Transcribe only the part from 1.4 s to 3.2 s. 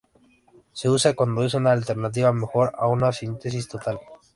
es una alternativa mejor a una